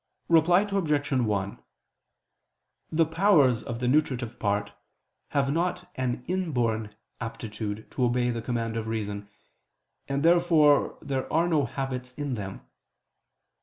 Reply 0.29 0.61
Obj. 0.61 1.11
1: 1.11 1.59
The 2.91 3.05
powers 3.05 3.61
of 3.61 3.79
the 3.79 3.87
nutritive 3.87 4.39
part 4.39 4.73
have 5.27 5.51
not 5.53 5.91
an 5.93 6.25
inborn 6.27 6.95
aptitude 7.19 7.91
to 7.91 8.05
obey 8.05 8.31
the 8.31 8.41
command 8.41 8.77
of 8.77 8.87
reason, 8.87 9.29
and 10.07 10.23
therefore 10.23 10.97
there 11.03 11.31
are 11.31 11.47
no 11.47 11.65
habits 11.65 12.15
in 12.15 12.33
them. 12.33 12.65